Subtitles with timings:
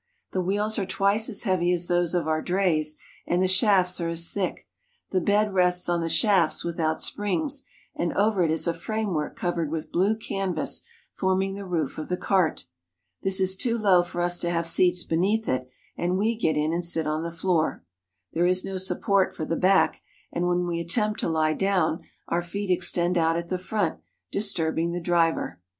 [0.31, 4.07] The wheels are twice as heavy as those of our drays, and the shafts are
[4.09, 4.67] as thick.
[5.11, 9.69] The bed rests on the shafts without springs, and over it is a framework covered
[9.69, 10.81] with blue canvas
[11.13, 12.65] forming the roof of the cart.
[13.21, 16.73] This is too low for us to have seats beneath it, and we get in
[16.73, 17.83] and sit on the floor.
[18.33, 20.01] There is no support for the back,
[20.33, 23.99] and when we attempt to lie down, our feet extend out at the front,
[24.31, 25.61] disturbing the driver.